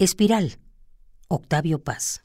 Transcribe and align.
Espiral, 0.00 0.58
Octavio 1.28 1.78
Paz. 1.84 2.24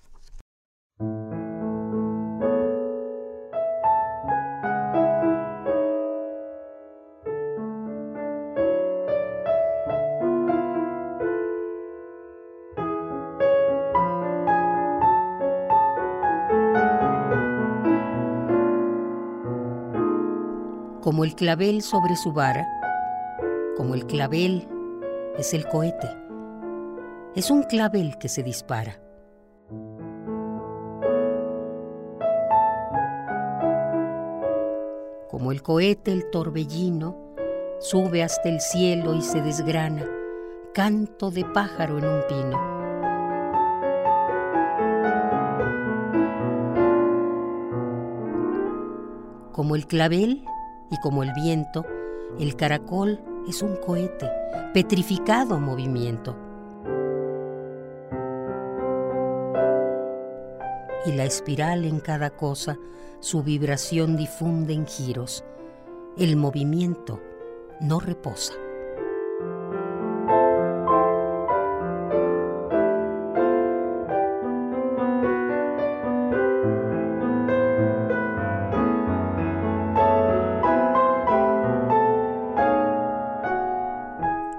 Como 21.03 21.23
el 21.23 21.35
clavel 21.35 21.83
sobre 21.83 22.15
su 22.15 22.33
vara, 22.33 22.67
como 23.77 23.93
el 23.93 24.07
clavel 24.07 24.67
es 25.37 25.53
el 25.53 25.67
cohete 25.67 26.28
es 27.35 27.51
un 27.51 27.63
clavel 27.63 28.17
que 28.17 28.27
se 28.27 28.43
dispara. 28.43 28.99
Como 35.29 35.51
el 35.51 35.61
cohete, 35.61 36.11
el 36.11 36.29
torbellino 36.31 37.15
sube 37.79 38.23
hasta 38.23 38.49
el 38.49 38.59
cielo 38.59 39.13
y 39.13 39.21
se 39.21 39.41
desgrana, 39.41 40.05
canto 40.73 41.29
de 41.29 41.45
pájaro 41.45 41.99
en 41.99 42.05
un 42.05 42.21
pino. 42.27 42.79
Como 49.53 49.75
el 49.75 49.85
clavel 49.85 50.43
y 50.89 50.97
como 51.01 51.21
el 51.21 51.31
viento, 51.33 51.85
el 52.39 52.55
caracol 52.55 53.21
es 53.47 53.61
un 53.61 53.75
cohete, 53.75 54.29
petrificado 54.73 55.59
movimiento. 55.59 56.48
Y 61.05 61.11
la 61.13 61.25
espiral 61.25 61.85
en 61.85 61.99
cada 61.99 62.31
cosa, 62.31 62.77
su 63.19 63.43
vibración 63.43 64.17
difunde 64.17 64.73
en 64.73 64.85
giros. 64.85 65.43
El 66.17 66.35
movimiento 66.35 67.19
no 67.79 67.99
reposa. 67.99 68.53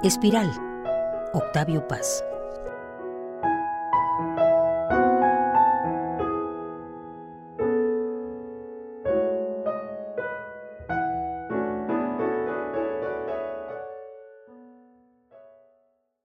Espiral, 0.03 0.51
Octavio 1.35 1.87
Paz. 1.87 2.25